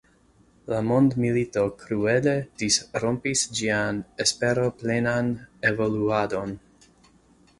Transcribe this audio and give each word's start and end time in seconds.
La 0.73 0.77
mondmilito 0.91 1.65
kruele 1.81 2.31
disrompis 2.61 3.43
ĝian 3.59 4.01
esperoplenan 4.25 5.29
evoluadon. 5.73 6.57